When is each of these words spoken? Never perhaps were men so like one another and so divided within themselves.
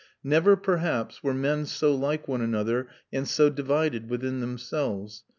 Never 0.23 0.55
perhaps 0.55 1.21
were 1.21 1.31
men 1.35 1.67
so 1.67 1.93
like 1.93 2.27
one 2.27 2.41
another 2.41 2.87
and 3.13 3.27
so 3.27 3.51
divided 3.51 4.09
within 4.09 4.39
themselves. 4.39 5.23